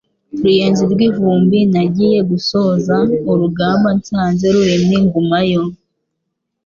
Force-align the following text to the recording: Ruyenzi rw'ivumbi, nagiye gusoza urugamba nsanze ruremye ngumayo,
Ruyenzi 0.41 0.83
rw'ivumbi, 0.91 1.59
nagiye 1.73 2.19
gusoza 2.31 2.97
urugamba 3.31 3.87
nsanze 3.99 4.45
ruremye 4.53 4.97
ngumayo, 5.05 5.63